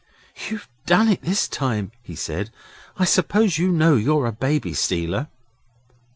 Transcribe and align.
'You've 0.49 0.67
done 0.87 1.09
it 1.09 1.21
this 1.21 1.47
time,' 1.47 1.91
he 2.01 2.15
said. 2.15 2.49
'I 2.97 3.05
suppose 3.05 3.59
you 3.59 3.67
know 3.71 3.93
you're 3.97 4.25
a 4.25 4.31
baby 4.31 4.73
stealer? 4.73 5.27